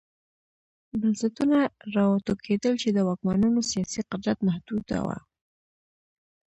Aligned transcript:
بنسټونه 0.99 1.57
را 1.95 2.03
وټوکېدل 2.11 2.73
چې 2.81 2.89
د 2.91 2.99
واکمنانو 3.07 3.59
سیاسي 3.71 4.01
قدرت 4.11 4.37
محدوداوه. 4.47 5.17